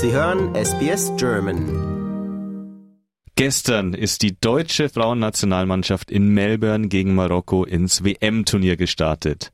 Sie 0.00 0.12
hören 0.12 0.54
SBS 0.54 1.10
German. 1.16 2.94
Gestern 3.34 3.94
ist 3.94 4.22
die 4.22 4.38
deutsche 4.40 4.88
Frauennationalmannschaft 4.88 6.12
in 6.12 6.28
Melbourne 6.28 6.86
gegen 6.86 7.16
Marokko 7.16 7.64
ins 7.64 8.04
WM-Turnier 8.04 8.76
gestartet. 8.76 9.50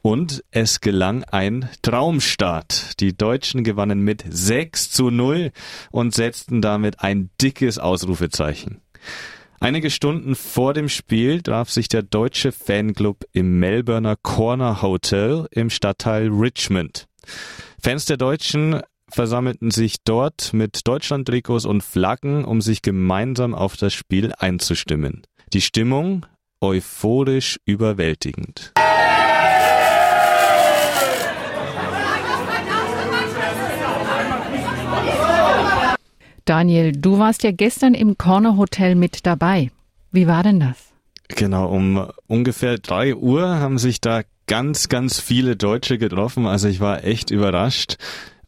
Und 0.00 0.44
es 0.52 0.82
gelang 0.82 1.24
ein 1.24 1.68
Traumstart. 1.82 3.00
Die 3.00 3.16
Deutschen 3.16 3.64
gewannen 3.64 4.02
mit 4.02 4.24
6 4.30 4.92
zu 4.92 5.10
0 5.10 5.50
und 5.90 6.14
setzten 6.14 6.62
damit 6.62 7.00
ein 7.00 7.30
dickes 7.40 7.80
Ausrufezeichen. 7.80 8.82
Einige 9.58 9.90
Stunden 9.90 10.36
vor 10.36 10.74
dem 10.74 10.88
Spiel 10.88 11.42
traf 11.42 11.70
sich 11.70 11.88
der 11.88 12.02
deutsche 12.02 12.52
Fanclub 12.52 13.24
im 13.32 13.58
Melbourner 13.58 14.14
Corner 14.14 14.80
Hotel 14.80 15.48
im 15.50 15.70
Stadtteil 15.70 16.28
Richmond. 16.28 17.08
Fans 17.82 18.04
der 18.04 18.16
Deutschen 18.16 18.80
versammelten 19.14 19.70
sich 19.70 19.96
dort 20.04 20.52
mit 20.52 20.86
Deutschland-Trikots 20.86 21.64
und 21.64 21.82
Flaggen, 21.82 22.44
um 22.44 22.60
sich 22.60 22.82
gemeinsam 22.82 23.54
auf 23.54 23.76
das 23.76 23.92
Spiel 23.92 24.32
einzustimmen. 24.38 25.22
Die 25.52 25.60
Stimmung 25.60 26.26
euphorisch 26.60 27.60
überwältigend. 27.64 28.72
Daniel, 36.44 36.92
du 36.92 37.18
warst 37.18 37.44
ja 37.44 37.52
gestern 37.52 37.94
im 37.94 38.18
Corner 38.18 38.56
Hotel 38.56 38.94
mit 38.94 39.26
dabei. 39.26 39.70
Wie 40.10 40.26
war 40.26 40.42
denn 40.42 40.60
das? 40.60 40.76
Genau, 41.28 41.68
um 41.68 42.08
ungefähr 42.26 42.78
drei 42.78 43.14
Uhr 43.14 43.46
haben 43.46 43.78
sich 43.78 44.00
da 44.00 44.22
ganz, 44.46 44.88
ganz 44.88 45.20
viele 45.20 45.56
Deutsche 45.56 45.98
getroffen. 45.98 46.46
Also 46.46 46.68
ich 46.68 46.80
war 46.80 47.04
echt 47.04 47.30
überrascht, 47.30 47.96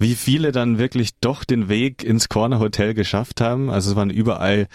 wie 0.05 0.17
viele 0.17 0.53
dann 0.53 0.77
wirklich 0.77 1.19
doch 1.23 1.45
den 1.45 1.71
Weg 1.71 2.05
ins 2.05 2.29
Corner 2.29 2.59
Hotel 2.59 2.93
geschafft 2.93 3.41
haben. 3.41 3.71
Also 3.71 3.93
es 3.93 3.97
waren 3.97 4.11
überall 4.11 4.69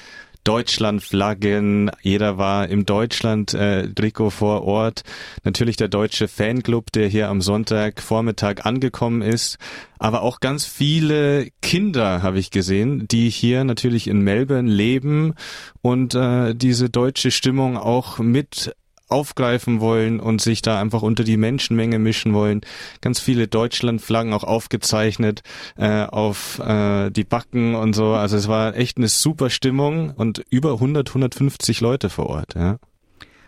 Deutschlandflaggen, 0.44 1.92
jeder 2.02 2.40
war 2.40 2.68
im 2.68 2.84
Deutschland-Trikot 2.84 4.28
äh, 4.28 4.32
vor 4.32 4.64
Ort. 4.64 5.04
Natürlich 5.44 5.76
der 5.76 5.88
deutsche 5.88 6.28
Fanclub, 6.28 6.92
der 6.92 7.08
hier 7.08 7.30
am 7.30 7.42
Sonntagvormittag 7.42 8.66
angekommen 8.66 9.22
ist. 9.22 9.60
Aber 10.00 10.24
auch 10.24 10.40
ganz 10.40 10.66
viele 10.66 11.50
Kinder 11.62 12.24
habe 12.24 12.40
ich 12.40 12.50
gesehen, 12.50 13.08
die 13.08 13.30
hier 13.30 13.64
natürlich 13.66 14.08
in 14.08 14.22
Melbourne 14.22 14.72
leben 14.72 15.36
und 15.84 16.16
äh, 16.16 16.56
diese 16.56 16.90
deutsche 16.90 17.30
Stimmung 17.30 17.78
auch 17.78 18.18
mit 18.18 18.74
aufgreifen 19.10 19.80
wollen 19.82 20.20
und 20.20 20.42
sich 20.42 20.62
da 20.62 20.80
einfach 20.80 21.02
unter 21.02 21.24
die 21.24 21.38
Menschenmenge 21.38 22.00
mischen 22.00 22.34
wollen. 22.34 22.62
Ganz 23.02 23.20
viele 23.20 23.48
Deutschlandflaggen 23.48 24.34
auch 24.34 24.44
aufgezeichnet 24.44 25.42
äh, 25.78 26.04
auf 26.04 26.60
äh, 26.60 27.10
die 27.10 27.24
Backen 27.24 27.76
und 27.76 27.94
so. 27.94 28.14
Also 28.14 28.38
es 28.38 28.48
war 28.48 28.76
echt 28.76 28.98
eine 28.98 29.08
super 29.08 29.50
Stimmung 29.50 30.12
und 30.12 30.44
über 30.50 30.74
100, 30.74 31.10
150 31.10 31.82
Leute 31.82 32.10
vor 32.10 32.28
Ort. 32.28 32.56
Ja. 32.56 32.78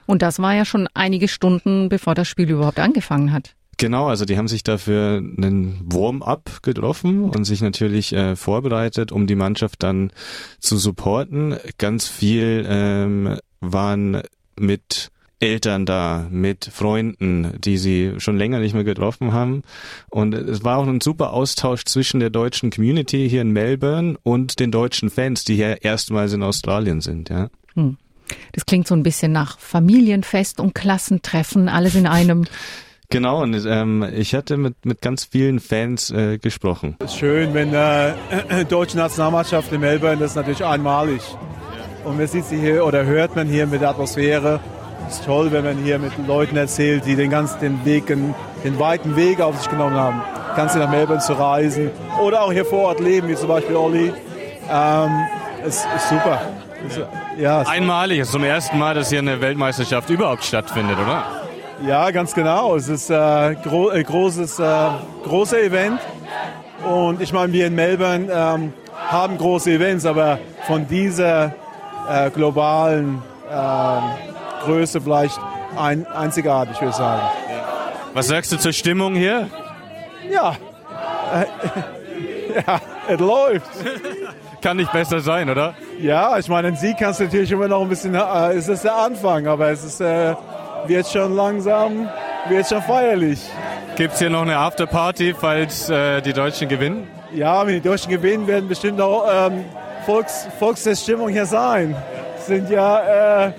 Und 0.08 0.22
das 0.22 0.40
war 0.40 0.54
ja 0.54 0.66
schon 0.66 0.90
einige 0.94 1.28
Stunden, 1.28 1.90
bevor 1.90 2.16
das 2.16 2.28
Spiel 2.28 2.50
überhaupt 2.50 2.80
angefangen 2.80 3.32
hat. 3.32 3.56
Genau, 3.78 4.08
also 4.08 4.26
die 4.26 4.38
haben 4.38 4.48
sich 4.48 4.64
dafür 4.64 5.18
einen 5.18 5.82
Warm-up 5.86 6.62
getroffen 6.62 7.24
und 7.24 7.46
sich 7.46 7.62
natürlich 7.62 8.14
äh, 8.14 8.36
vorbereitet, 8.36 9.12
um 9.12 9.26
die 9.26 9.36
Mannschaft 9.36 9.82
dann 9.82 10.12
zu 10.60 10.78
supporten. 10.78 11.56
Ganz 11.78 12.08
viel 12.08 12.66
ähm, 12.68 13.40
waren 13.60 14.22
mit 14.60 15.12
Eltern 15.42 15.86
da, 15.86 16.28
mit 16.30 16.66
Freunden, 16.66 17.60
die 17.60 17.78
sie 17.78 18.14
schon 18.20 18.38
länger 18.38 18.60
nicht 18.60 18.74
mehr 18.74 18.84
getroffen 18.84 19.34
haben. 19.34 19.64
Und 20.10 20.34
es 20.34 20.64
war 20.64 20.78
auch 20.78 20.88
ein 20.88 21.02
super 21.02 21.34
Austausch 21.34 21.84
zwischen 21.86 22.20
der 22.20 22.30
deutschen 22.30 22.70
Community 22.70 23.28
hier 23.28 23.42
in 23.42 23.52
Melbourne 23.52 24.18
und 24.24 24.60
den 24.60 24.72
deutschen 24.72 25.10
Fans, 25.10 25.44
die 25.44 25.56
hier 25.56 25.84
erstmals 25.84 26.34
in 26.34 26.44
Australien 26.44 27.02
sind, 27.02 27.30
ja. 27.30 27.50
Hm. 27.74 27.98
Das 28.54 28.66
klingt 28.66 28.88
so 28.88 28.96
ein 28.96 29.04
bisschen 29.04 29.32
nach 29.32 29.60
Familienfest 29.60 30.60
und 30.60 30.74
Klassentreffen, 30.74 31.68
alles 31.68 31.96
in 31.96 32.08
einem. 32.08 32.46
Genau, 33.12 33.42
und 33.42 33.54
ähm, 33.66 34.08
ich 34.16 34.34
hatte 34.34 34.56
mit, 34.56 34.86
mit 34.86 35.02
ganz 35.02 35.26
vielen 35.26 35.60
Fans 35.60 36.12
äh, 36.12 36.38
gesprochen. 36.38 36.96
Schön, 37.14 37.54
wenn 37.54 37.74
äh, 37.74 38.12
äh, 38.12 38.64
deutsche 38.70 38.96
Nationalmannschaft 38.96 39.70
in 39.74 39.82
Melbourne, 39.82 40.16
das 40.16 40.32
ist 40.32 40.38
natürlich 40.38 40.64
einmalig. 40.64 41.22
Und 42.06 42.16
man 42.16 42.26
sieht 42.28 42.46
sie 42.46 42.58
hier 42.58 42.86
oder 42.86 43.04
hört 43.04 43.36
man 43.36 43.50
hier 43.50 43.68
mit 43.68 43.82
der 43.82 43.90
Atmosphäre 43.90 44.62
es 45.12 45.18
ist 45.18 45.26
toll, 45.26 45.52
wenn 45.52 45.66
man 45.66 45.78
hier 45.78 46.00
mit 46.00 46.14
Leuten 46.26 46.56
erzählt, 46.56 47.06
die 47.06 47.18
den 47.18 47.30
ganzen 47.30 47.60
den 47.60 47.84
Weg, 47.84 48.08
den 48.08 48.34
weiten 48.80 49.18
Weg 49.18 49.42
auf 49.42 49.60
sich 49.60 49.70
genommen 49.70 49.98
haben, 49.98 50.22
ganz 50.56 50.74
nach 50.74 50.90
Melbourne 50.90 51.22
zu 51.22 51.34
reisen 51.34 51.92
oder 52.22 52.44
auch 52.44 52.54
hier 52.54 52.64
vor 52.64 52.84
Ort 52.84 53.02
leben, 53.02 53.28
wie 53.28 53.36
zum 53.36 53.50
Beispiel 53.50 53.76
Olli. 53.76 54.14
Ähm, 54.72 55.26
es 55.66 55.86
ist 55.98 56.10
super. 56.10 56.42
Es, 56.88 57.00
ja, 57.38 57.60
Einmalig, 57.60 58.20
es 58.20 58.28
ist 58.28 58.32
zum 58.32 58.46
ersten 58.46 58.80
Mal, 58.80 58.96
dass 58.96 59.10
hier 59.10 59.20
eine 59.20 59.42
Weltmeisterschaft 59.42 60.10
überhaupt 60.10 60.46
stattfindet, 60.46 60.98
oder? 60.98 61.26
Ja, 61.86 62.10
ganz 62.12 62.34
genau. 62.34 62.78
Es 62.78 62.88
ist 62.88 63.12
ein 63.12 63.54
äh, 63.54 63.56
gro 63.62 63.92
äh, 63.92 64.04
großes, 64.04 64.60
äh, 64.60 64.88
großer 65.26 65.62
Event. 65.62 66.00
Und 66.90 67.22
ich 67.22 67.34
meine, 67.34 67.52
wir 67.52 67.68
in 67.68 67.76
Melbourne 67.76 68.30
ähm, 68.32 68.74
haben 69.10 69.38
große 69.38 69.72
Events, 69.72 70.06
aber 70.06 70.40
von 70.68 70.88
dieser 70.88 71.54
äh, 72.10 72.30
globalen 72.30 73.22
ähm, 73.52 74.31
Größe 74.64 75.02
vielleicht 75.02 75.40
ein, 75.78 76.06
einzigartig, 76.08 76.80
würde 76.80 76.92
ich 76.92 76.96
sagen. 76.96 77.22
Was 78.14 78.28
sagst 78.28 78.52
du 78.52 78.58
zur 78.58 78.74
Stimmung 78.74 79.16
hier? 79.16 79.48
Ja, 80.30 80.56
äh, 81.34 81.46
ja, 82.68 82.82
es 83.08 83.20
läuft. 83.20 83.70
Kann 84.62 84.78
nicht 84.78 84.92
besser 84.92 85.22
sein, 85.22 85.50
oder? 85.50 85.74
Ja, 86.00 86.38
ich 86.38 86.48
meine, 86.48 86.70
ein 86.70 86.76
Sieg 86.76 86.98
kannst 87.00 87.20
du 87.20 87.24
natürlich 87.24 87.52
immer 87.52 87.68
noch 87.68 87.82
ein 87.82 87.90
bisschen, 87.90 88.14
äh, 88.14 88.54
es 88.54 88.68
ist 88.68 88.84
der 88.84 88.96
Anfang, 88.96 89.48
aber 89.48 89.70
es 89.70 89.84
ist, 89.84 90.02
äh, 90.02 90.36
wird 90.86 91.08
schon 91.08 91.36
langsam, 91.36 92.10
wird 92.48 92.68
schon 92.68 92.82
feierlich. 92.82 93.40
Gibt 93.96 94.14
es 94.14 94.20
hier 94.20 94.30
noch 94.30 94.44
eine 94.44 94.58
Afterparty, 94.58 95.34
falls 95.34 95.90
äh, 95.90 96.22
die 96.22 96.34
Deutschen 96.34 96.68
gewinnen? 96.68 97.08
Ja, 97.34 97.66
wenn 97.66 97.76
die 97.76 97.82
Deutschen 97.82 98.12
gewinnen, 98.12 98.46
werden 98.48 98.68
bestimmt 98.68 99.00
auch 99.02 99.26
ähm, 99.32 99.66
Volks, 100.06 100.48
Volksfeststimmung 100.60 101.30
hier 101.30 101.46
sein. 101.46 101.96
Sind 102.46 102.70
ja 102.70 103.48
äh, 103.48 103.52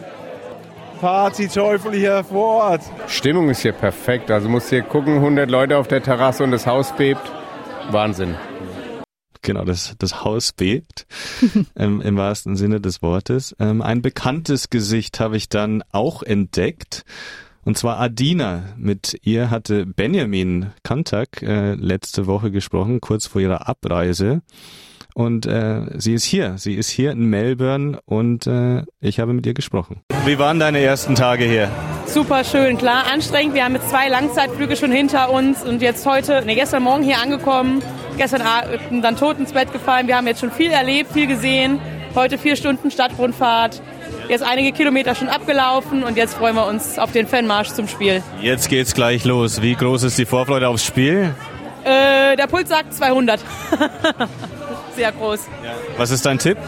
Partyteufel 1.03 1.95
hier 1.95 2.23
vor 2.23 2.63
Ort. 2.63 2.83
Stimmung 3.09 3.51
ist 3.51 3.63
hier 3.63 3.73
perfekt. 3.73 4.31
Also 4.31 4.49
muss 4.49 4.71
hier 4.71 4.83
gucken, 4.83 5.17
100 5.17 5.51
Leute 5.51 5.77
auf 5.77 5.89
der 5.89 6.01
Terrasse 6.01 6.45
und 6.45 6.53
das 6.53 6.65
Haus 6.65 6.95
bebt. 6.97 7.21
Wahnsinn. 7.91 8.37
Genau, 9.43 9.65
das, 9.65 9.97
das 9.99 10.23
Haus 10.23 10.53
bebt, 10.53 11.09
ähm, 11.77 12.01
im 12.03 12.17
wahrsten 12.17 12.55
Sinne 12.55 12.81
des 12.81 13.03
Wortes. 13.03 13.57
Ähm, 13.59 13.83
ein 13.83 14.01
bekanntes 14.01 14.71
Gesicht 14.71 15.19
habe 15.19 15.37
ich 15.37 15.49
dann 15.49 15.83
auch 15.91 16.23
entdeckt. 16.23 17.05
Und 17.65 17.77
zwar 17.77 17.99
Adina. 17.99 18.62
Mit 18.77 19.19
ihr 19.25 19.51
hatte 19.51 19.87
Benjamin 19.87 20.71
Kantak 20.85 21.43
äh, 21.43 21.75
letzte 21.75 22.29
Woche 22.29 22.53
gesprochen, 22.53 23.01
kurz 23.01 23.27
vor 23.27 23.41
ihrer 23.41 23.69
Abreise. 23.69 24.43
Und 25.15 25.47
äh, 25.47 25.83
sie 25.99 26.15
ist 26.15 26.25
hier. 26.25 26.55
Sie 26.56 26.75
ist 26.75 26.89
hier 26.89 27.12
in 27.12 27.27
Melbourne 27.27 27.99
und 28.06 28.47
äh, 28.47 28.83
ich 29.00 29.21
habe 29.21 29.33
mit 29.33 29.47
ihr 29.47 29.55
gesprochen. 29.55 30.00
Wie 30.25 30.39
waren 30.39 30.59
deine 30.59 30.81
ersten 30.81 31.15
Tage 31.15 31.45
hier? 31.45 31.71
Super 32.06 32.45
schön, 32.45 32.78
klar, 32.78 33.05
anstrengend. 33.12 33.55
Wir 33.55 33.65
haben 33.65 33.75
jetzt 33.75 33.91
zwei 33.91 34.09
Langzeitflüge 34.09 34.77
schon 34.77 34.91
hinter 34.91 35.31
uns 35.31 35.62
und 35.62 35.83
jetzt 35.83 36.06
heute, 36.06 36.45
ne, 36.45 36.55
gestern 36.55 36.83
Morgen 36.83 37.03
hier 37.03 37.21
angekommen, 37.21 37.83
gestern 38.17 38.43
Abend 38.43 39.05
dann 39.05 39.17
tot 39.17 39.39
ins 39.39 39.53
Bett 39.53 39.73
gefallen. 39.73 40.06
Wir 40.06 40.17
haben 40.17 40.27
jetzt 40.27 40.41
schon 40.41 40.50
viel 40.50 40.71
erlebt, 40.71 41.12
viel 41.12 41.27
gesehen. 41.27 41.79
Heute 42.15 42.39
vier 42.39 42.56
Stunden 42.56 42.91
Stadtrundfahrt. 42.91 43.81
Jetzt 44.29 44.43
einige 44.43 44.73
Kilometer 44.73 45.15
schon 45.15 45.29
abgelaufen 45.29 46.05
und 46.05 46.17
jetzt 46.17 46.34
freuen 46.34 46.55
wir 46.55 46.67
uns 46.67 46.99
auf 46.99 47.12
den 47.12 47.27
Fanmarsch 47.27 47.71
zum 47.71 47.89
Spiel. 47.89 48.23
Jetzt 48.41 48.69
geht's 48.69 48.94
gleich 48.94 49.25
los. 49.25 49.62
Wie 49.62 49.75
groß 49.75 50.05
ist 50.05 50.19
die 50.19 50.27
Vorfreude 50.27 50.69
aufs 50.69 50.85
Spiel? 50.85 51.35
Äh, 51.85 52.37
der 52.37 52.47
Puls 52.47 52.69
sagt 52.69 52.94
200. 52.94 53.41
sehr 54.94 55.12
groß. 55.12 55.41
Ja. 55.65 55.75
Was 55.97 56.11
ist 56.11 56.25
dein 56.27 56.39
Tipp? 56.39 56.59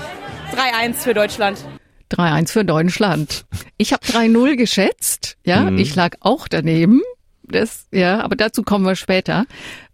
3-1 0.53 0.95
für 0.95 1.15
Deutschland. 1.15 1.65
3-1 2.11 2.51
für 2.51 2.65
Deutschland. 2.65 3.45
Ich 3.77 3.93
habe 3.93 4.05
3-0 4.05 4.57
geschätzt. 4.57 5.37
Ja, 5.45 5.71
mhm. 5.71 5.79
ich 5.79 5.95
lag 5.95 6.17
auch 6.21 6.49
daneben. 6.49 7.03
Das, 7.43 7.87
ja, 7.93 8.21
aber 8.21 8.37
dazu 8.37 8.63
kommen 8.63 8.85
wir 8.85 8.97
später. 8.97 9.47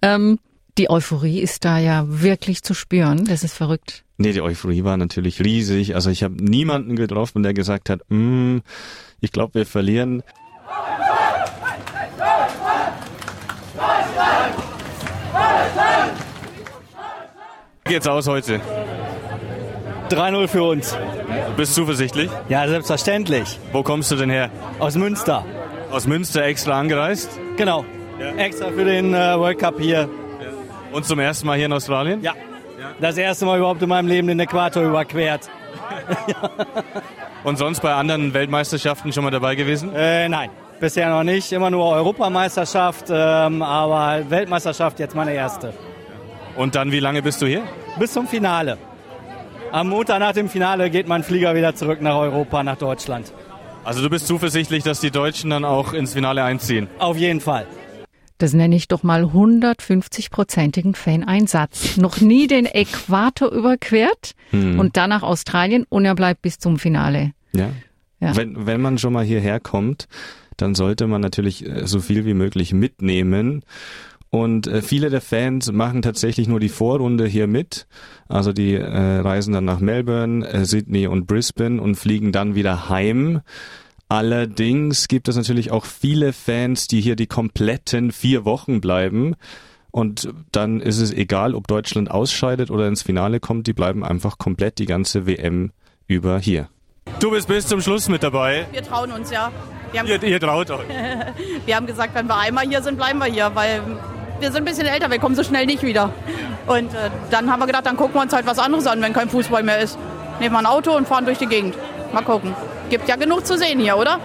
Ähm, 0.03 0.39
die 0.79 0.91
Euphorie 0.91 1.41
ist 1.41 1.65
da 1.65 1.79
ja 1.79 2.05
wirklich 2.07 2.63
zu 2.63 2.75
spüren. 2.75 3.25
Das 3.25 3.43
ist 3.43 3.55
verrückt. 3.55 4.05
Nee, 4.19 4.33
die 4.33 4.43
Euphorie 4.43 4.85
war 4.85 4.97
natürlich 4.97 5.43
riesig. 5.43 5.95
Also 5.95 6.11
ich 6.11 6.23
habe 6.23 6.35
niemanden 6.43 6.97
getroffen, 6.97 7.43
der 7.43 7.55
gesagt 7.55 7.91
hat, 7.91 8.01
mm, 8.09 8.59
ich 9.21 9.33
glaube, 9.33 9.55
wir 9.55 9.67
verlieren. 9.67 10.23
Geht's 17.91 18.07
aus 18.07 18.29
heute? 18.29 18.61
3-0 20.11 20.47
für 20.47 20.63
uns. 20.63 20.97
Bist 21.57 21.77
du 21.77 21.83
zuversichtlich? 21.83 22.31
Ja, 22.49 22.67
selbstverständlich. 22.69 23.59
Wo 23.73 23.83
kommst 23.83 24.13
du 24.13 24.17
denn 24.17 24.31
her? 24.31 24.49
Aus 24.79 24.95
Münster. 24.95 25.45
Aus 25.91 26.07
Münster 26.07 26.45
extra 26.45 26.79
angereist? 26.79 27.29
Genau. 27.57 27.85
Ja. 28.21 28.31
Extra 28.37 28.69
für 28.71 28.85
den 28.85 29.13
äh, 29.13 29.37
World 29.37 29.59
Cup 29.59 29.81
hier. 29.81 30.09
Und 30.93 31.05
zum 31.05 31.19
ersten 31.19 31.49
Mal 31.49 31.57
hier 31.57 31.67
in 31.67 31.73
Australien? 31.73 32.23
Ja. 32.23 32.35
Das 33.01 33.17
erste 33.17 33.45
Mal 33.45 33.59
überhaupt 33.59 33.83
in 33.83 33.89
meinem 33.89 34.07
Leben 34.07 34.29
den 34.29 34.39
Äquator 34.39 34.85
überquert. 34.85 35.51
Und 37.45 37.59
sonst 37.59 37.81
bei 37.81 37.93
anderen 37.93 38.35
Weltmeisterschaften 38.35 39.13
schon 39.13 39.25
mal 39.25 39.31
dabei 39.31 39.57
gewesen? 39.57 39.93
Äh, 39.95 40.29
nein, 40.29 40.51
bisher 40.79 41.09
noch 41.09 41.25
nicht. 41.25 41.51
Immer 41.51 41.71
nur 41.71 41.87
Europameisterschaft, 41.87 43.07
ähm, 43.11 43.63
aber 43.63 44.31
Weltmeisterschaft 44.31 45.01
jetzt 45.01 45.17
meine 45.17 45.33
erste. 45.33 45.73
Und 46.57 46.75
dann, 46.75 46.93
wie 46.93 47.01
lange 47.01 47.23
bist 47.23 47.41
du 47.43 47.47
hier? 47.47 47.63
Bis 47.99 48.13
zum 48.13 48.27
Finale. 48.27 48.79
Am 49.73 49.89
Montag 49.89 50.19
nach 50.21 50.33
dem 50.33 50.49
Finale 50.49 50.91
geht 50.91 51.07
mein 51.07 51.23
Flieger 51.23 51.55
wieder 51.55 51.75
zurück 51.75 52.01
nach 52.03 52.17
Europa, 52.17 52.63
nach 52.63 52.77
Deutschland. 52.77 53.33
Also 53.85 54.03
du 54.03 54.11
bist 54.11 54.27
zuversichtlich, 54.27 54.83
dass 54.83 55.01
die 55.01 55.11
Deutschen 55.11 55.51
dann 55.51 55.65
auch 55.65 55.93
ins 55.93 56.15
Finale 56.15 56.43
einziehen? 56.43 56.89
Auf 56.99 57.17
jeden 57.17 57.41
Fall. 57.41 57.67
Das 58.39 58.53
nenne 58.55 58.75
ich 58.75 58.89
doch 58.89 59.03
mal 59.03 59.25
150-prozentigen 59.25 60.95
Fan-Einsatz. 60.95 61.99
Noch 61.99 62.21
nie 62.21 62.47
den 62.47 62.65
Äquator 62.67 63.51
überquert 63.53 64.33
Hm. 64.51 64.81
und 64.81 64.97
dann 64.97 65.11
nach 65.11 65.23
Australien 65.23 65.85
und 65.89 66.05
er 66.05 66.15
bleibt 66.15 66.43
bis 66.43 66.59
zum 66.59 66.79
Finale. 66.79 67.33
Ja. 67.53 67.69
Ja. 68.19 68.35
Wenn, 68.37 68.67
wenn 68.67 68.81
man 68.81 68.99
schon 68.99 69.13
mal 69.13 69.25
hierher 69.25 69.61
kommt, 69.61 70.09
dann 70.57 70.75
sollte 70.75 71.07
man 71.07 71.21
natürlich 71.21 71.65
äh, 71.67 71.87
so 71.87 72.01
viel 72.01 72.25
wie 72.27 72.35
möglich 72.35 72.73
mitnehmen. 72.75 73.63
Und 74.31 74.69
äh, 74.69 74.81
viele 74.81 75.11
der 75.11 75.21
Fans 75.21 75.73
machen 75.73 76.03
tatsächlich 76.03 76.47
nur 76.47 76.61
die 76.61 76.69
Vorrunde 76.69 77.27
hier 77.27 77.49
mit. 77.49 77.89
Also 78.29 78.53
die 78.53 78.75
äh, 78.75 78.87
reisen 78.87 79.53
dann 79.53 79.65
nach 79.65 79.81
Melbourne, 79.81 80.47
äh, 80.47 80.65
Sydney 80.65 81.09
und 81.09 81.27
Brisbane 81.27 81.83
und 81.83 81.97
fliegen 81.97 82.31
dann 82.31 82.55
wieder 82.55 82.89
heim. 82.89 83.41
Allerdings 84.09 85.09
gibt 85.09 85.29
es 85.29 85.37
natürlich 85.37 85.73
auch 85.73 85.85
viele 85.85 86.33
Fans, 86.33 86.87
die 86.87 87.01
hier 87.01 87.17
die 87.17 87.27
kompletten 87.27 88.13
vier 88.13 88.45
Wochen 88.45 88.81
bleiben. 88.81 89.35
Und 89.91 90.33
dann 90.53 90.81
ist 90.81 90.99
es 90.99 91.13
egal, 91.13 91.55
ob 91.55 91.67
Deutschland 91.67 92.11
ausscheidet 92.11 92.71
oder 92.71 92.87
ins 92.87 93.03
Finale 93.03 93.41
kommt, 93.41 93.67
die 93.67 93.73
bleiben 93.73 94.05
einfach 94.05 94.39
komplett 94.39 94.79
die 94.79 94.87
ganze 94.87 95.27
WM 95.27 95.73
über 96.07 96.39
hier. 96.39 96.69
Du 97.19 97.33
bist 97.33 97.49
bis 97.49 97.67
zum 97.67 97.81
Schluss 97.81 98.09
mit 98.09 98.23
dabei. 98.23 98.67
Wir 98.71 98.83
trauen 98.83 99.11
uns, 99.11 99.31
ja. 99.33 99.51
Wir 99.91 100.01
haben, 100.01 100.09
Ihr, 100.09 100.23
ihr 100.23 100.41
traut 100.41 100.71
euch. 100.71 100.87
wir 101.67 101.75
haben 101.77 101.87
gesagt, 101.87 102.15
wenn 102.15 102.27
wir 102.27 102.37
einmal 102.37 102.69
hier 102.69 102.83
sind, 102.83 102.97
bleiben 102.97 103.19
wir 103.19 103.27
hier, 103.27 103.51
weil 103.55 103.83
wir 104.41 104.51
sind 104.51 104.63
ein 104.63 104.65
bisschen 104.65 104.87
älter, 104.87 105.11
wir 105.11 105.19
kommen 105.19 105.35
so 105.35 105.45
schnell 105.45 105.67
nicht 105.67 105.83
wieder. 105.83 106.13
Und 106.67 106.95
äh, 106.95 107.11
dann 107.31 107.51
haben 107.51 107.61
wir 107.61 107.67
gedacht, 107.67 107.87
dann 107.87 107.97
gucken 107.97 108.15
wir 108.15 108.23
uns 108.23 108.33
halt 108.33 108.47
was 108.47 108.59
anderes 108.59 108.87
an, 108.87 109.01
wenn 109.03 109.13
kein 109.13 109.29
Fußball 109.29 109.63
mehr 109.63 109.79
ist. 109.79 109.99
Nehmen 110.41 110.55
wir 110.55 110.59
ein 110.59 110.67
Auto 110.67 110.97
und 110.97 111.07
fahren 111.07 111.25
durch 111.25 111.39
die 111.39 111.47
Gegend. 111.47 111.75
Mal 112.13 112.23
gucken. 112.23 112.55
Gibt 112.89 113.09
ja 113.09 113.17
genug 113.17 113.47
zu 113.47 113.57
sehen 113.57 113.79
hier, 113.79 113.97
oder? 113.97 114.19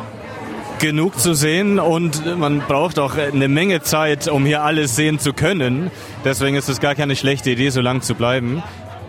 Genug 0.80 1.20
zu 1.20 1.34
sehen 1.34 1.80
und 1.80 2.38
man 2.38 2.60
braucht 2.60 3.00
auch 3.00 3.16
eine 3.16 3.48
Menge 3.48 3.82
Zeit, 3.82 4.28
um 4.28 4.46
hier 4.46 4.64
alles 4.64 4.96
sehen 4.96 5.20
zu 5.20 5.34
können. 5.34 5.92
Deswegen 6.26 6.58
ist 6.58 6.68
es 6.68 6.80
gar 6.80 6.96
keine 6.96 7.16
schlechte 7.16 7.52
Idee, 7.52 7.70
so 7.70 7.82
lang 7.82 8.02
zu 8.02 8.16
bleiben. 8.16 8.62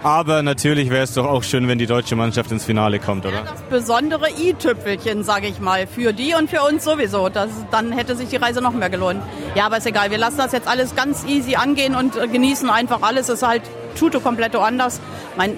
Aber 0.06 0.44
natürlich 0.44 0.88
wäre 0.88 1.02
es 1.02 1.14
doch 1.14 1.26
auch 1.26 1.42
schön, 1.42 1.66
wenn 1.66 1.78
die 1.78 1.86
deutsche 1.86 2.14
Mannschaft 2.14 2.52
ins 2.52 2.64
Finale 2.64 3.00
kommt, 3.00 3.26
oder? 3.26 3.42
Das 3.42 3.60
besondere 3.62 4.28
i-Tüpfelchen, 4.30 5.24
sage 5.24 5.48
ich 5.48 5.58
mal, 5.58 5.88
für 5.88 6.12
die 6.12 6.32
und 6.32 6.48
für 6.48 6.62
uns 6.62 6.84
sowieso. 6.84 7.28
Das, 7.28 7.50
dann 7.72 7.90
hätte 7.90 8.14
sich 8.14 8.28
die 8.28 8.36
Reise 8.36 8.60
noch 8.60 8.70
mehr 8.72 8.88
gelohnt. 8.88 9.20
Ja, 9.56 9.66
aber 9.66 9.78
ist 9.78 9.86
egal. 9.86 10.12
Wir 10.12 10.18
lassen 10.18 10.36
das 10.36 10.52
jetzt 10.52 10.68
alles 10.68 10.94
ganz 10.94 11.24
easy 11.26 11.56
angehen 11.56 11.96
und 11.96 12.14
äh, 12.14 12.28
genießen 12.28 12.70
einfach 12.70 13.02
alles. 13.02 13.28
Es 13.28 13.42
ist 13.42 13.48
halt 13.48 13.62
tuto 13.98 14.20
completo 14.20 14.60
anders. 14.60 15.00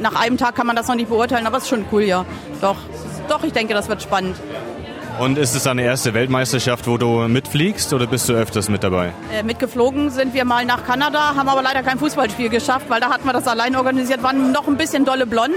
Nach 0.00 0.18
einem 0.18 0.38
Tag 0.38 0.54
kann 0.54 0.66
man 0.66 0.76
das 0.76 0.88
noch 0.88 0.94
nicht 0.94 1.10
beurteilen, 1.10 1.46
aber 1.46 1.58
es 1.58 1.64
ist 1.64 1.68
schon 1.68 1.84
cool, 1.92 2.04
ja. 2.04 2.24
Doch, 2.62 2.76
doch, 3.28 3.44
ich 3.44 3.52
denke, 3.52 3.74
das 3.74 3.90
wird 3.90 4.00
spannend. 4.00 4.36
Und 5.18 5.36
ist 5.36 5.56
es 5.56 5.64
deine 5.64 5.82
erste 5.82 6.14
Weltmeisterschaft, 6.14 6.86
wo 6.86 6.96
du 6.96 7.26
mitfliegst 7.26 7.92
oder 7.92 8.06
bist 8.06 8.28
du 8.28 8.34
öfters 8.34 8.68
mit 8.68 8.84
dabei? 8.84 9.12
Äh, 9.32 9.42
mitgeflogen 9.42 10.10
sind 10.10 10.32
wir 10.32 10.44
mal 10.44 10.64
nach 10.64 10.86
Kanada, 10.86 11.34
haben 11.34 11.48
aber 11.48 11.60
leider 11.60 11.82
kein 11.82 11.98
Fußballspiel 11.98 12.48
geschafft, 12.50 12.88
weil 12.88 13.00
da 13.00 13.10
hatten 13.10 13.26
wir 13.26 13.32
das 13.32 13.48
allein 13.48 13.74
organisiert, 13.74 14.22
waren 14.22 14.52
noch 14.52 14.68
ein 14.68 14.76
bisschen 14.76 15.04
dolle 15.04 15.26
blond. 15.26 15.56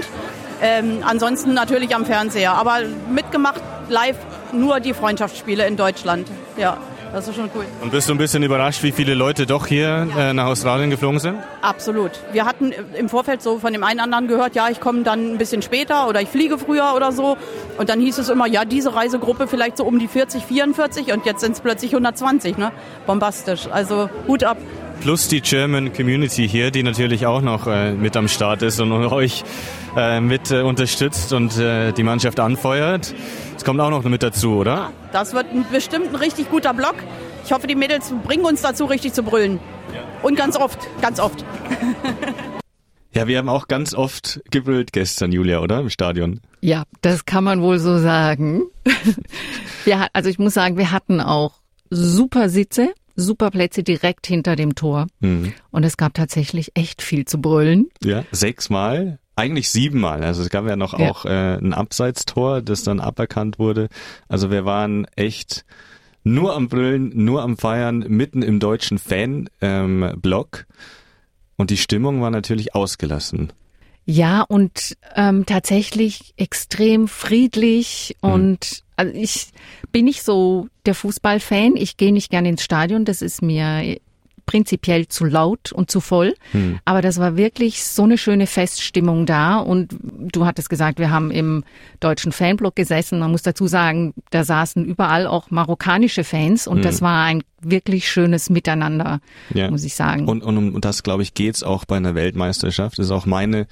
Ähm, 0.60 0.98
ansonsten 1.06 1.54
natürlich 1.54 1.94
am 1.94 2.04
Fernseher. 2.04 2.54
Aber 2.54 2.80
mitgemacht 3.08 3.62
live 3.88 4.16
nur 4.52 4.80
die 4.80 4.94
Freundschaftsspiele 4.94 5.64
in 5.64 5.76
Deutschland. 5.76 6.26
Ja, 6.56 6.76
das 7.12 7.28
ist 7.28 7.36
schon 7.36 7.50
cool. 7.54 7.64
Und 7.80 7.92
bist 7.92 8.08
du 8.08 8.14
ein 8.14 8.18
bisschen 8.18 8.42
überrascht, 8.42 8.82
wie 8.82 8.92
viele 8.92 9.14
Leute 9.14 9.46
doch 9.46 9.66
hier 9.66 10.08
äh, 10.16 10.32
nach 10.32 10.46
Australien 10.46 10.90
geflogen 10.90 11.18
sind? 11.18 11.36
Absolut. 11.60 12.12
Wir 12.32 12.44
hatten 12.46 12.72
im 12.96 13.08
Vorfeld 13.08 13.42
so 13.42 13.58
von 13.58 13.72
dem 13.72 13.84
einen 13.84 14.00
anderen 14.00 14.28
gehört, 14.28 14.54
ja, 14.54 14.68
ich 14.70 14.80
komme 14.80 15.02
dann 15.02 15.34
ein 15.34 15.38
bisschen 15.38 15.62
später 15.62 16.08
oder 16.08 16.20
ich 16.20 16.28
fliege 16.28 16.58
früher 16.58 16.94
oder 16.96 17.12
so. 17.12 17.36
Und 17.78 17.88
dann 17.88 18.00
hieß 18.00 18.18
es 18.18 18.28
immer, 18.28 18.46
ja, 18.46 18.64
diese 18.64 18.94
Reisegruppe 18.94 19.46
vielleicht 19.46 19.76
so 19.76 19.84
um 19.84 19.98
die 19.98 20.08
40, 20.08 20.44
44 20.44 21.12
und 21.12 21.26
jetzt 21.26 21.40
sind 21.40 21.52
es 21.52 21.60
plötzlich 21.60 21.92
120, 21.92 22.56
ne? 22.58 22.72
Bombastisch. 23.06 23.68
Also 23.70 24.08
Hut 24.26 24.44
ab. 24.44 24.56
Plus 25.02 25.26
die 25.26 25.40
German 25.40 25.92
Community 25.92 26.48
hier, 26.48 26.70
die 26.70 26.84
natürlich 26.84 27.26
auch 27.26 27.42
noch 27.42 27.66
äh, 27.66 27.92
mit 27.92 28.16
am 28.16 28.28
Start 28.28 28.62
ist 28.62 28.80
und 28.80 28.92
euch 29.12 29.42
äh, 29.96 30.20
mit 30.20 30.50
äh, 30.52 30.60
unterstützt 30.62 31.32
und 31.32 31.58
äh, 31.58 31.92
die 31.92 32.04
Mannschaft 32.04 32.38
anfeuert. 32.38 33.12
Das 33.54 33.64
kommt 33.64 33.80
auch 33.80 33.90
noch 33.90 34.04
mit 34.04 34.22
dazu, 34.22 34.54
oder? 34.56 34.92
Das 35.12 35.32
wird 35.34 35.46
ein, 35.52 35.66
bestimmt 35.72 36.10
ein 36.10 36.14
richtig 36.14 36.50
guter 36.50 36.72
Block. 36.72 36.94
Ich 37.44 37.52
hoffe, 37.52 37.66
die 37.66 37.74
Mädels 37.74 38.14
bringen 38.24 38.44
uns 38.44 38.62
dazu, 38.62 38.84
richtig 38.84 39.12
zu 39.12 39.24
brüllen. 39.24 39.58
Und 40.22 40.36
ganz 40.36 40.56
oft, 40.56 40.78
ganz 41.00 41.18
oft. 41.20 41.44
Ja, 43.14 43.26
wir 43.28 43.36
haben 43.36 43.50
auch 43.50 43.68
ganz 43.68 43.92
oft 43.92 44.40
gebrüllt 44.50 44.94
gestern, 44.94 45.32
Julia, 45.32 45.58
oder? 45.58 45.80
Im 45.80 45.90
Stadion. 45.90 46.40
Ja, 46.62 46.84
das 47.02 47.26
kann 47.26 47.44
man 47.44 47.60
wohl 47.60 47.78
so 47.78 47.98
sagen. 47.98 48.62
hat- 49.86 50.08
also 50.14 50.30
ich 50.30 50.38
muss 50.38 50.54
sagen, 50.54 50.78
wir 50.78 50.92
hatten 50.92 51.20
auch 51.20 51.60
super 51.90 52.48
Sitze, 52.48 52.94
super 53.16 53.50
Plätze 53.50 53.82
direkt 53.82 54.26
hinter 54.26 54.56
dem 54.56 54.74
Tor. 54.74 55.06
Mhm. 55.20 55.52
Und 55.70 55.84
es 55.84 55.96
gab 55.96 56.14
tatsächlich 56.14 56.72
echt 56.74 57.02
viel 57.02 57.24
zu 57.24 57.40
brüllen. 57.40 57.88
Ja. 58.02 58.24
Sechsmal? 58.32 59.18
Eigentlich 59.34 59.70
siebenmal. 59.70 60.22
Also 60.22 60.42
es 60.42 60.50
gab 60.50 60.66
ja 60.66 60.76
noch 60.76 60.98
Ja. 60.98 61.10
auch 61.10 61.24
äh, 61.24 61.56
ein 61.56 61.72
Abseitstor, 61.72 62.60
das 62.62 62.82
dann 62.82 63.00
aberkannt 63.00 63.58
wurde. 63.58 63.88
Also 64.28 64.50
wir 64.50 64.64
waren 64.64 65.06
echt 65.16 65.64
nur 66.24 66.54
am 66.54 66.68
Brüllen, 66.68 67.12
nur 67.14 67.42
am 67.42 67.56
Feiern, 67.56 68.00
mitten 68.08 68.42
im 68.42 68.60
deutschen 68.60 68.98
Fan-Block. 68.98 70.66
Ähm, 70.68 70.76
und 71.56 71.70
die 71.70 71.76
Stimmung 71.76 72.20
war 72.20 72.30
natürlich 72.30 72.74
ausgelassen. 72.74 73.52
Ja, 74.04 74.42
und 74.42 74.96
ähm, 75.14 75.46
tatsächlich 75.46 76.34
extrem 76.36 77.06
friedlich 77.06 78.16
und 78.20 78.82
also 78.96 79.12
ich 79.14 79.48
bin 79.92 80.04
nicht 80.04 80.22
so 80.22 80.68
der 80.86 80.94
Fußballfan. 80.94 81.76
Ich 81.76 81.96
gehe 81.96 82.12
nicht 82.12 82.30
gerne 82.30 82.48
ins 82.48 82.64
Stadion. 82.64 83.04
Das 83.04 83.22
ist 83.22 83.42
mir 83.42 83.98
prinzipiell 84.46 85.08
zu 85.08 85.24
laut 85.24 85.72
und 85.72 85.90
zu 85.90 86.00
voll. 86.00 86.34
Aber 86.84 87.02
das 87.02 87.18
war 87.18 87.36
wirklich 87.36 87.84
so 87.84 88.02
eine 88.04 88.18
schöne 88.18 88.46
Feststimmung 88.46 89.26
da. 89.26 89.58
Und 89.58 89.96
du 90.02 90.44
hattest 90.46 90.68
gesagt, 90.70 90.98
wir 90.98 91.10
haben 91.10 91.30
im 91.30 91.64
deutschen 92.00 92.32
Fanblock 92.32 92.76
gesessen. 92.76 93.18
Man 93.18 93.30
muss 93.30 93.42
dazu 93.42 93.66
sagen, 93.66 94.14
da 94.30 94.44
saßen 94.44 94.84
überall 94.84 95.26
auch 95.26 95.50
marokkanische 95.50 96.24
Fans 96.24 96.66
und 96.66 96.84
das 96.84 97.00
war 97.02 97.24
ein 97.24 97.42
wirklich 97.60 98.10
schönes 98.10 98.50
Miteinander, 98.50 99.20
Ja. 99.54 99.70
muss 99.70 99.84
ich 99.84 99.94
sagen. 99.94 100.28
Und, 100.28 100.42
und 100.42 100.56
um 100.58 100.80
das, 100.80 101.02
glaube 101.02 101.22
ich, 101.22 101.34
geht's 101.34 101.62
auch 101.62 101.84
bei 101.84 101.96
einer 101.96 102.14
Weltmeisterschaft. 102.14 102.98
Das 102.98 103.06
ist 103.06 103.12
auch 103.12 103.26
meine 103.26 103.66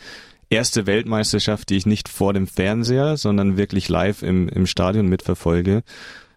erste 0.48 0.86
Weltmeisterschaft, 0.86 1.70
die 1.70 1.76
ich 1.76 1.86
nicht 1.86 2.08
vor 2.08 2.32
dem 2.32 2.46
Fernseher, 2.46 3.16
sondern 3.16 3.56
wirklich 3.56 3.88
live 3.88 4.22
im, 4.22 4.48
im 4.48 4.66
Stadion 4.66 5.06
mitverfolge. 5.08 5.82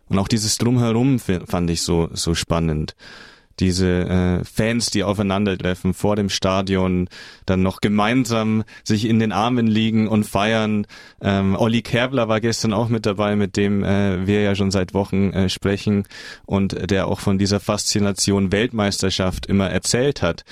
Und 0.10 0.20
auch 0.20 0.28
dieses 0.28 0.58
Drumherum 0.58 1.20
fand 1.20 1.70
ich 1.70 1.82
so, 1.82 2.10
so 2.14 2.36
spannend. 2.36 2.96
Diese 3.60 3.88
äh, 3.88 4.44
Fans, 4.44 4.90
die 4.90 5.04
aufeinandertreffen 5.04 5.94
vor 5.94 6.16
dem 6.16 6.30
Stadion, 6.30 7.08
dann 7.46 7.62
noch 7.62 7.82
gemeinsam 7.82 8.64
sich 8.84 9.06
in 9.06 9.20
den 9.20 9.32
Armen 9.32 9.68
liegen 9.68 10.08
und 10.08 10.24
feiern. 10.24 10.88
Ähm, 11.22 11.56
Olli 11.56 11.82
Kerbler 11.82 12.28
war 12.28 12.42
gestern 12.42 12.74
auch 12.74 12.90
mit 12.90 13.06
dabei, 13.06 13.36
mit 13.36 13.58
dem 13.58 13.84
äh, 13.84 14.26
wir 14.26 14.42
ja 14.42 14.56
schon 14.56 14.72
seit 14.72 14.94
Wochen 14.94 15.32
äh, 15.32 15.50
sprechen 15.50 16.06
und 16.46 16.90
der 16.90 17.08
auch 17.08 17.20
von 17.20 17.38
dieser 17.38 17.60
Faszination 17.60 18.52
Weltmeisterschaft 18.52 19.46
immer 19.46 19.70
erzählt 19.70 20.22
hat. 20.22 20.46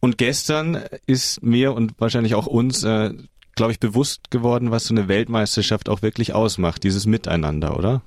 Und 0.00 0.18
gestern 0.18 0.80
ist 1.06 1.42
mir 1.42 1.74
und 1.74 1.92
wahrscheinlich 1.98 2.34
auch 2.34 2.46
uns, 2.46 2.84
äh, 2.84 3.12
glaube 3.56 3.72
ich, 3.72 3.80
bewusst 3.80 4.30
geworden, 4.30 4.70
was 4.70 4.84
so 4.84 4.94
eine 4.94 5.08
Weltmeisterschaft 5.08 5.88
auch 5.88 6.02
wirklich 6.02 6.34
ausmacht, 6.34 6.84
dieses 6.84 7.06
Miteinander, 7.06 7.76
oder? 7.76 8.02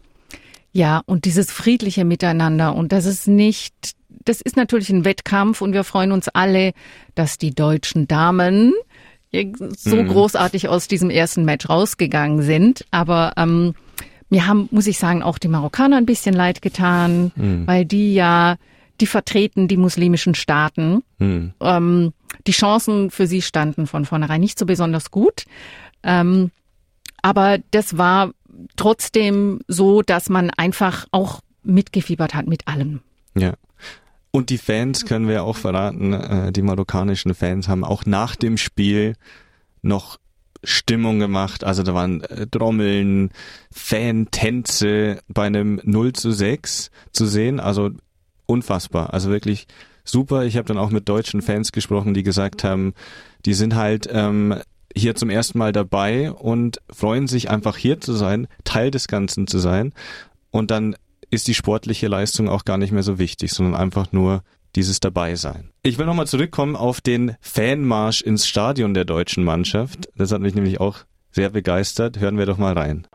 Ja, 0.74 1.02
und 1.06 1.26
dieses 1.26 1.52
friedliche 1.52 2.06
Miteinander. 2.06 2.76
Und 2.76 2.92
das 2.92 3.06
ist 3.06 3.28
nicht, 3.28 3.74
das 4.10 4.40
ist 4.42 4.56
natürlich 4.56 4.90
ein 4.90 5.04
Wettkampf 5.06 5.62
und 5.62 5.74
wir 5.74 5.84
freuen 5.84 6.12
uns 6.12 6.30
alle, 6.30 6.74
dass 7.16 7.38
die 7.38 7.54
deutschen 7.54 8.08
Damen 8.08 8.74
so 9.78 9.96
Mhm. 9.96 10.08
großartig 10.10 10.68
aus 10.68 10.88
diesem 10.88 11.10
ersten 11.10 11.46
Match 11.46 11.70
rausgegangen 11.70 12.42
sind. 12.42 12.86
Aber 12.92 13.34
ähm, 13.38 13.76
mir 14.30 14.46
haben, 14.48 14.68
muss 14.72 14.88
ich 14.88 14.98
sagen, 14.98 15.24
auch 15.24 15.38
die 15.38 15.48
Marokkaner 15.48 15.98
ein 15.98 16.06
bisschen 16.06 16.34
leid 16.34 16.62
getan, 16.62 17.32
weil 17.66 17.86
die 17.86 18.14
ja, 18.14 18.58
die 19.00 19.08
vertreten 19.08 19.68
die 19.68 19.78
muslimischen 19.78 20.36
Staaten. 20.36 21.04
Hm. 21.20 21.54
Ähm, 21.62 22.14
die 22.48 22.52
Chancen 22.52 23.10
für 23.10 23.26
sie 23.28 23.42
standen 23.42 23.88
von 23.88 24.06
vornherein 24.06 24.42
nicht 24.42 24.60
so 24.60 24.66
besonders 24.66 25.12
gut. 25.12 25.44
Ähm, 26.04 26.52
aber 27.22 27.60
das 27.72 27.98
war 27.98 28.32
trotzdem 28.76 29.60
so, 29.68 30.02
dass 30.02 30.30
man 30.30 30.50
einfach 30.52 31.08
auch 31.12 31.42
mitgefiebert 31.64 32.34
hat 32.34 32.48
mit 32.48 32.68
allem. 32.68 33.02
Ja. 33.36 33.54
Und 34.32 34.50
die 34.50 34.58
Fans 34.58 35.06
können 35.06 35.28
wir 35.28 35.44
auch 35.44 35.58
verraten, 35.58 36.14
äh, 36.14 36.52
die 36.52 36.62
marokkanischen 36.62 37.36
Fans 37.36 37.68
haben 37.68 37.84
auch 37.84 38.06
nach 38.06 38.36
dem 38.36 38.58
Spiel 38.58 39.16
noch 39.82 40.18
Stimmung 40.64 41.20
gemacht. 41.20 41.64
Also 41.64 41.84
da 41.84 41.94
waren 41.94 42.22
äh, 42.22 42.48
Trommeln, 42.48 43.32
Fan-Tänze 43.72 45.20
bei 45.28 45.48
einem 45.48 45.82
0 45.84 46.14
zu 46.14 46.32
6 46.32 46.92
zu 47.12 47.26
sehen. 47.26 47.60
Also 47.60 47.92
unfassbar. 48.46 49.14
Also 49.14 49.30
wirklich 49.30 49.68
super. 50.04 50.46
Ich 50.46 50.58
habe 50.58 50.68
dann 50.68 50.78
auch 50.78 50.92
mit 50.92 51.10
deutschen 51.10 51.42
Fans 51.42 51.72
gesprochen, 51.72 52.14
die 52.14 52.24
gesagt 52.24 52.64
haben, 52.64 52.94
die 53.46 53.54
sind 53.54 53.76
halt 53.76 54.08
ähm, 54.12 54.56
hier 54.96 55.16
zum 55.16 55.30
ersten 55.30 55.58
Mal 55.58 55.72
dabei 55.72 56.32
und 56.32 56.80
freuen 56.92 57.28
sich 57.28 57.50
einfach 57.50 57.78
hier 57.78 58.00
zu 58.00 58.14
sein, 58.14 58.48
Teil 58.64 58.92
des 58.92 59.08
Ganzen 59.08 59.48
zu 59.48 59.60
sein. 59.60 59.94
Und 60.52 60.72
dann 60.72 60.96
ist 61.30 61.48
die 61.48 61.54
sportliche 61.54 62.08
Leistung 62.08 62.50
auch 62.50 62.66
gar 62.66 62.78
nicht 62.78 62.92
mehr 62.92 63.04
so 63.04 63.18
wichtig, 63.18 63.54
sondern 63.54 63.76
einfach 63.76 64.12
nur 64.12 64.44
dieses 64.76 65.00
Dabeisein. 65.00 65.72
Ich 65.84 65.98
will 65.98 66.06
nochmal 66.06 66.28
zurückkommen 66.28 66.76
auf 66.76 67.02
den 67.02 67.36
Fanmarsch 67.42 68.22
ins 68.22 68.48
Stadion 68.48 68.94
der 68.94 69.06
deutschen 69.06 69.44
Mannschaft. 69.44 70.10
Das 70.16 70.32
hat 70.32 70.42
mich 70.42 70.56
nämlich 70.56 70.80
auch 70.80 71.00
sehr 71.32 71.50
begeistert. 71.50 72.20
Hören 72.20 72.38
wir 72.38 72.46
doch 72.46 72.58
mal 72.58 72.74
rein. 72.74 73.08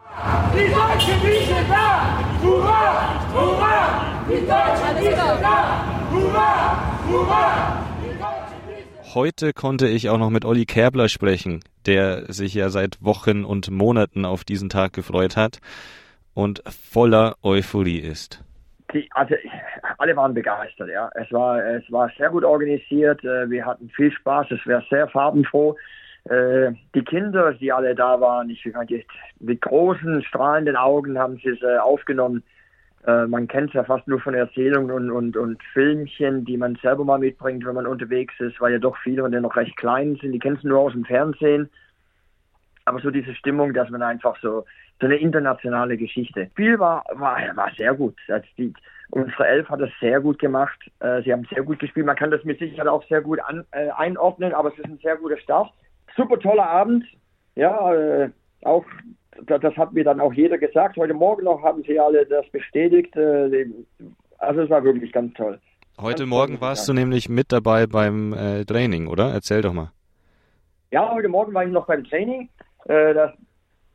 Die 0.55 0.73
Deutschen, 0.73 1.21
die 1.23 1.47
sind 1.47 1.71
da! 1.71 2.19
Hurra! 2.43 3.33
Hurra! 3.33 4.25
Die 4.29 4.47
Deutschen, 4.47 4.97
die 4.99 5.05
sind 5.05 5.43
da! 5.43 5.85
Hurra! 6.11 7.03
Hurra! 7.09 7.86
Heute 9.17 9.55
konnte 9.55 9.89
ich 9.89 10.11
auch 10.11 10.19
noch 10.19 10.29
mit 10.29 10.45
Olli 10.45 10.67
Kerbler 10.67 11.09
sprechen, 11.09 11.61
der 11.87 12.31
sich 12.31 12.53
ja 12.53 12.69
seit 12.69 13.03
Wochen 13.03 13.47
und 13.47 13.71
Monaten 13.71 14.27
auf 14.27 14.45
diesen 14.45 14.69
Tag 14.69 14.93
gefreut 14.93 15.39
hat 15.39 15.61
und 16.35 16.63
voller 16.69 17.37
Euphorie 17.43 17.99
ist. 17.99 18.45
Die, 18.93 19.09
also 19.13 19.35
alle 19.97 20.15
waren 20.17 20.35
begeistert, 20.35 20.91
ja. 20.91 21.09
Es 21.15 21.33
war, 21.33 21.65
es 21.65 21.91
war 21.91 22.11
sehr 22.19 22.29
gut 22.29 22.45
organisiert, 22.45 23.25
äh, 23.25 23.49
wir 23.49 23.65
hatten 23.65 23.89
viel 23.89 24.13
Spaß, 24.13 24.49
es 24.51 24.61
war 24.67 24.85
sehr 24.91 25.09
farbenfroh. 25.09 25.79
Äh, 26.25 26.73
die 26.95 27.03
Kinder, 27.03 27.55
die 27.55 27.73
alle 27.73 27.95
da 27.95 28.21
waren, 28.21 28.51
ich 28.51 28.71
mit 29.41 29.63
großen, 29.63 30.25
strahlenden 30.25 30.77
Augen 30.77 31.19
haben 31.19 31.41
sie 31.43 31.49
es 31.49 31.63
äh. 33.07 33.27
Man 33.27 33.49
kennt 33.49 33.69
es 33.69 33.75
ja 33.75 33.85
fast 33.85 34.07
nur 34.09 34.21
von 34.21 34.35
Erzählungen 34.35 34.91
und, 34.91 35.11
und, 35.11 35.37
und 35.37 35.63
Filmchen, 35.73 36.45
die 36.45 36.57
man 36.57 36.77
selber 36.77 37.05
mal 37.05 37.19
mitbringt, 37.19 37.65
wenn 37.65 37.75
man 37.75 37.87
unterwegs 37.87 38.35
ist, 38.39 38.61
weil 38.61 38.73
ja 38.73 38.79
doch 38.79 38.97
viele 38.99 39.23
von 39.23 39.33
denen 39.33 39.43
noch 39.43 39.57
recht 39.57 39.77
klein 39.77 40.17
sind. 40.21 40.33
Die 40.33 40.39
kennen 40.39 40.57
es 40.57 40.65
nur 40.65 40.81
aus 40.81 40.93
dem 40.93 41.05
Fernsehen. 41.05 41.71
Aber 42.85 43.01
so 43.01 43.11
diese 43.11 43.35
Stimmung, 43.35 43.75
dass 43.75 43.91
man 43.91 44.03
einfach 44.03 44.37
so 44.41 44.65
so 45.01 45.07
eine 45.07 45.17
internationale 45.17 45.97
Geschichte. 45.97 46.41
Das 46.41 46.51
Spiel 46.51 46.79
war, 46.79 47.05
war, 47.13 47.39
war 47.55 47.71
sehr 47.77 47.95
gut. 47.95 48.17
Also 48.29 48.47
die, 48.57 48.73
unsere 49.11 49.47
Elf 49.47 49.69
hat 49.69 49.81
es 49.81 49.91
sehr 50.01 50.21
gut 50.21 50.39
gemacht. 50.39 50.79
Äh, 51.01 51.23
sie 51.23 51.33
haben 51.33 51.47
sehr 51.53 51.63
gut 51.63 51.79
gespielt. 51.79 52.07
Man 52.07 52.17
kann 52.17 52.31
das 52.31 52.45
mit 52.45 52.59
Sicherheit 52.59 52.89
auch 52.89 53.07
sehr 53.09 53.21
gut 53.21 53.41
an, 53.41 53.65
äh, 53.73 53.91
einordnen, 53.91 54.55
aber 54.55 54.71
es 54.73 54.79
ist 54.79 54.87
ein 54.87 54.99
sehr 55.03 55.17
guter 55.17 55.39
Start. 55.39 55.71
Super 56.17 56.39
toller 56.39 56.69
Abend. 56.69 57.05
Ja, 57.57 57.95
äh, 57.95 58.31
auch 58.63 58.85
das 59.47 59.77
hat 59.77 59.93
mir 59.93 60.05
dann 60.05 60.21
auch 60.21 60.33
jeder 60.33 60.59
gesagt. 60.59 60.97
Heute 60.97 61.15
Morgen 61.15 61.45
noch 61.45 61.63
haben 61.63 61.83
sie 61.83 61.99
alle 61.99 62.27
das 62.27 62.49
bestätigt. 62.51 63.15
Äh, 63.17 63.67
also 64.39 64.63
es 64.63 64.71
war 64.71 64.85
wirklich 64.85 65.13
ganz 65.13 65.35
toll. 65.35 65.59
Heute 66.01 66.25
ganz 66.25 66.31
Morgen 66.31 66.53
toll, 66.55 66.61
warst 66.61 66.89
du 66.89 66.93
nämlich 66.93 67.29
mit 67.29 67.53
dabei 67.53 67.87
beim 67.87 68.33
äh, 68.33 68.65
Training, 68.65 69.07
oder? 69.09 69.33
Erzähl 69.33 69.63
doch 69.63 69.73
mal. 69.73 69.93
Ja, 70.91 71.13
heute 71.13 71.29
Morgen 71.29 71.53
war 71.53 71.65
ich 71.65 71.73
noch 71.73 71.87
beim 71.87 72.05
Training. 72.05 72.49
Äh, 72.87 73.15
das, 73.15 73.33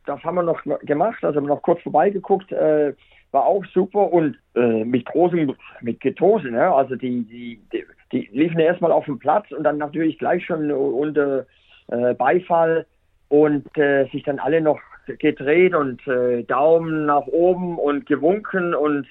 das 0.05 0.23
haben 0.23 0.35
wir 0.35 0.43
noch 0.43 0.61
gemacht, 0.81 1.23
also 1.23 1.39
noch 1.39 1.61
kurz 1.61 1.81
vorbeigeguckt, 1.81 2.51
äh, 2.51 2.93
war 3.31 3.45
auch 3.45 3.63
super 3.73 4.11
und 4.11 4.37
äh, 4.55 4.83
mit 4.83 5.05
großem, 5.05 5.55
mit 5.81 6.01
Getose, 6.01 6.49
ne? 6.49 6.73
also 6.73 6.95
die, 6.95 7.23
die, 7.23 7.61
die, 7.71 7.85
die 8.11 8.29
liefen 8.33 8.59
erstmal 8.59 8.91
auf 8.91 9.05
dem 9.05 9.19
Platz 9.19 9.49
und 9.51 9.63
dann 9.63 9.77
natürlich 9.77 10.19
gleich 10.19 10.45
schon 10.45 10.69
unter 10.69 11.45
äh, 11.87 12.13
Beifall 12.13 12.85
und 13.29 13.65
sich 14.11 14.23
dann 14.23 14.39
alle 14.39 14.59
noch 14.59 14.77
gedreht 15.05 15.75
und 15.75 16.05
äh, 16.07 16.43
Daumen 16.43 17.05
nach 17.05 17.27
oben 17.27 17.77
und 17.77 18.05
gewunken 18.05 18.73
und 18.73 19.07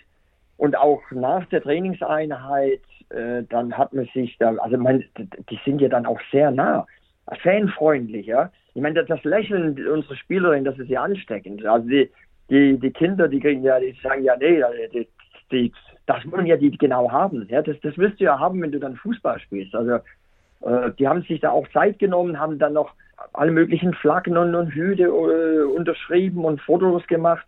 und 0.60 0.76
auch 0.76 1.00
nach 1.10 1.46
der 1.46 1.62
Trainingseinheit, 1.62 2.82
äh, 3.08 3.42
dann 3.48 3.78
hat 3.78 3.94
man 3.94 4.04
sich 4.12 4.36
da, 4.38 4.54
also 4.56 4.76
man, 4.76 5.02
die 5.48 5.58
sind 5.64 5.80
ja 5.80 5.88
dann 5.88 6.04
auch 6.04 6.20
sehr 6.30 6.50
nah, 6.50 6.86
fanfreundlich, 7.42 8.26
ja. 8.26 8.52
Ich 8.74 8.82
meine, 8.82 9.02
das 9.02 9.24
Lächeln 9.24 9.88
unserer 9.88 10.16
Spielerin, 10.16 10.64
das 10.64 10.78
ist 10.78 10.90
ja 10.90 11.02
ansteckend. 11.02 11.64
Also 11.64 11.88
die, 11.88 12.10
die, 12.50 12.78
die 12.78 12.90
Kinder, 12.90 13.26
die 13.26 13.40
kriegen 13.40 13.62
ja, 13.62 13.80
die 13.80 13.96
sagen 14.02 14.22
ja, 14.22 14.36
nee, 14.36 14.62
die, 14.92 15.08
die, 15.50 15.72
das 16.04 16.30
wollen 16.30 16.44
ja 16.44 16.58
die 16.58 16.70
genau 16.76 17.10
haben. 17.10 17.46
Ja, 17.48 17.62
das, 17.62 17.80
das 17.80 17.96
wirst 17.96 18.20
du 18.20 18.24
ja 18.24 18.38
haben, 18.38 18.60
wenn 18.60 18.72
du 18.72 18.78
dann 18.78 18.96
Fußball 18.96 19.40
spielst. 19.40 19.74
Also 19.74 19.94
äh, 20.60 20.90
die 20.98 21.08
haben 21.08 21.22
sich 21.22 21.40
da 21.40 21.52
auch 21.52 21.66
Zeit 21.68 21.98
genommen, 21.98 22.38
haben 22.38 22.58
dann 22.58 22.74
noch 22.74 22.92
alle 23.32 23.50
möglichen 23.50 23.94
Flaggen 23.94 24.36
und, 24.36 24.70
Hüte 24.70 25.04
äh, 25.04 25.62
unterschrieben 25.62 26.44
und 26.44 26.60
Fotos 26.60 27.06
gemacht. 27.06 27.46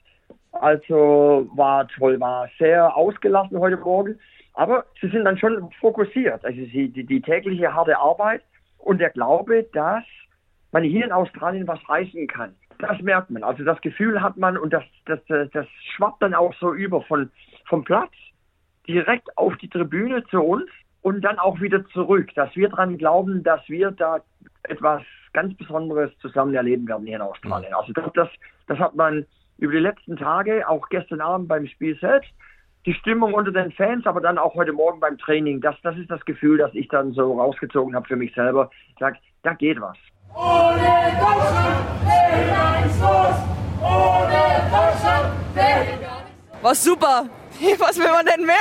Also 0.53 1.49
war 1.55 1.89
toll, 1.89 2.21
war 2.21 2.49
sehr 2.59 2.95
ausgelassen 2.97 3.59
heute 3.59 3.79
Morgen. 3.79 4.19
Aber 4.55 4.85
sie 5.01 5.09
sind 5.09 5.25
dann 5.25 5.39
schon 5.39 5.71
fokussiert. 5.81 6.45
Also 6.45 6.59
sie, 6.59 6.89
die, 6.89 7.05
die 7.05 7.23
tägliche 7.23 7.73
harte 7.73 7.99
Arbeit 7.99 8.43
und 8.79 9.01
der 9.01 9.11
Glaube, 9.11 9.67
dass 9.73 10.05
man 10.73 10.83
hier 10.83 11.05
in 11.05 11.13
Australien 11.13 11.67
was 11.67 11.81
reißen 11.89 12.27
kann. 12.27 12.55
Das 12.79 13.01
merkt 13.01 13.31
man. 13.31 13.45
Also 13.45 13.65
das 13.65 13.81
Gefühl 13.81 14.21
hat 14.21 14.37
man 14.37 14.59
und 14.59 14.73
das, 14.73 14.85
das, 15.07 15.21
das 15.53 15.67
schwappt 15.95 16.23
dann 16.23 16.35
auch 16.35 16.53
so 16.55 16.73
über 16.73 17.03
von, 17.03 17.31
vom 17.67 17.85
Platz 17.85 18.13
direkt 18.89 19.37
auf 19.39 19.57
die 19.59 19.69
Tribüne 19.69 20.25
zu 20.25 20.41
uns 20.41 20.69
und 21.03 21.23
dann 21.23 21.39
auch 21.39 21.61
wieder 21.61 21.87
zurück, 21.89 22.31
dass 22.35 22.55
wir 22.57 22.69
daran 22.69 22.99
glauben, 22.99 23.43
dass 23.43 23.61
wir 23.69 23.91
da 23.91 24.21
etwas 24.65 25.03
ganz 25.33 25.57
Besonderes 25.57 26.11
zusammen 26.19 26.55
erleben 26.55 26.87
werden 26.87 27.07
hier 27.07 27.17
in 27.17 27.23
Australien. 27.23 27.75
Also 27.75 27.93
das, 27.93 28.13
das, 28.15 28.29
das 28.67 28.79
hat 28.79 28.95
man 28.95 29.27
über 29.59 29.73
die 29.73 29.79
letzten 29.79 30.17
Tage, 30.17 30.69
auch 30.69 30.89
gestern 30.89 31.21
Abend 31.21 31.49
beim 31.49 31.67
Spiel 31.67 31.99
selbst, 31.99 32.31
die 32.85 32.95
Stimmung 32.95 33.33
unter 33.35 33.53
den 33.53 33.71
Fans, 33.73 34.07
aber 34.07 34.21
dann 34.21 34.39
auch 34.39 34.55
heute 34.55 34.73
Morgen 34.73 34.99
beim 35.01 35.17
Training, 35.19 35.61
das, 35.61 35.77
das 35.83 35.97
ist 35.97 36.11
das 36.11 36.25
Gefühl, 36.25 36.59
das 36.59 36.75
ich 36.75 36.89
dann 36.89 37.13
so 37.13 37.39
rausgezogen 37.39 37.95
habe 37.95 38.07
für 38.09 38.17
mich 38.17 38.35
selber. 38.35 38.71
Ich 38.89 38.99
sage, 38.99 39.19
da 39.43 39.55
geht 39.55 39.81
was. 39.81 39.97
Ohne 40.35 40.79
Deutschland 41.21 42.05
wäre 42.05 42.51
gar 42.51 42.81
nichts 42.81 43.01
los. 43.01 43.37
Ohne 43.81 44.43
Deutschland 44.71 45.55
wäre 45.55 46.01
gar 46.01 46.25
nichts 46.25 46.53
los. 46.53 46.63
War 46.63 46.75
super. 46.75 47.29
Was 47.79 47.99
will 47.99 48.09
man 48.09 48.27
denn 48.27 48.47
mehr? 48.47 48.57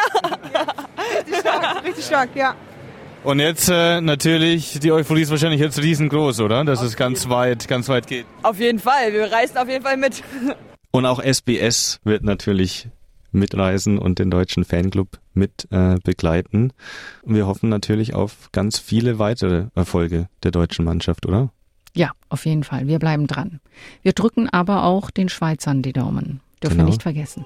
richtig 1.18 1.38
stark, 1.38 1.84
richtig 1.84 2.06
stark, 2.06 2.36
ja. 2.36 2.56
Und 3.24 3.40
jetzt 3.40 3.70
äh, 3.70 4.02
natürlich, 4.02 4.80
die 4.80 4.92
Euphorie 4.92 5.22
ist 5.22 5.30
wahrscheinlich 5.30 5.62
jetzt 5.62 5.80
riesengroß, 5.80 6.40
oder? 6.40 6.66
Dass 6.66 6.80
auf 6.80 6.86
es 6.86 6.96
ganz 6.96 7.30
weit, 7.30 7.68
ganz 7.68 7.88
weit 7.88 8.08
geht. 8.08 8.26
Auf 8.42 8.60
jeden 8.60 8.80
Fall, 8.80 9.14
wir 9.14 9.32
reisen 9.32 9.58
auf 9.58 9.70
jeden 9.70 9.84
Fall 9.84 9.98
mit. 9.98 10.24
Und 10.92 11.06
auch 11.06 11.24
SBS 11.24 12.00
wird 12.04 12.24
natürlich 12.24 12.90
mitreisen 13.32 13.98
und 13.98 14.20
den 14.20 14.30
deutschen 14.30 14.66
Fanclub 14.66 15.20
mit 15.34 15.66
äh, 15.72 15.96
begleiten. 16.04 16.74
Und 17.22 17.36
wir 17.36 17.48
hoffen 17.48 17.70
natürlich 17.70 18.14
auf 18.14 18.50
ganz 18.52 18.78
viele 18.78 19.20
weitere 19.20 19.68
Erfolge 19.74 20.28
der 20.44 20.52
deutschen 20.52 20.84
Mannschaft, 20.84 21.26
oder? 21.26 21.50
Ja, 21.96 22.12
auf 22.28 22.46
jeden 22.46 22.66
Fall. 22.66 22.88
Wir 22.88 23.00
bleiben 23.00 23.28
dran. 23.28 23.62
Wir 24.02 24.12
drücken 24.12 24.50
aber 24.50 24.84
auch 24.84 25.12
den 25.12 25.30
Schweizern 25.30 25.82
die 25.82 25.94
Daumen. 25.94 26.42
Dürfen 26.62 26.76
genau. 26.76 26.88
wir 26.88 26.92
nicht 26.92 27.04
vergessen. 27.04 27.46